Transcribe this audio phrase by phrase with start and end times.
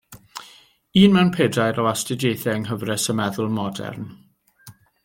[1.01, 4.13] Un mewn pedair o astudiaethau yng Nghyfres y Meddwl Modern.